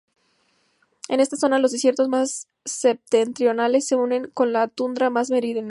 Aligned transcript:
En 1.09 1.19
esta 1.19 1.37
zona 1.37 1.59
los 1.59 1.73
desiertos 1.73 2.09
más 2.09 2.47
septentrionales 2.65 3.85
se 3.85 3.95
unen 3.95 4.31
con 4.33 4.51
la 4.51 4.67
tundra 4.67 5.11
más 5.11 5.29
meridional. 5.29 5.69